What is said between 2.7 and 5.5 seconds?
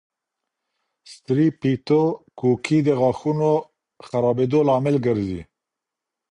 د غاښونو خرابېدو لامل ګرځي.